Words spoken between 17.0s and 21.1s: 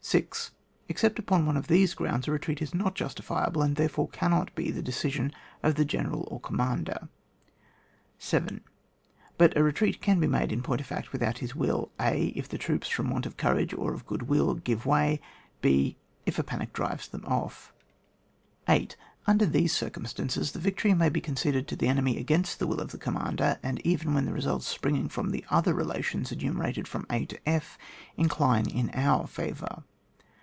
them off. 8. Under these circumstances, the victory may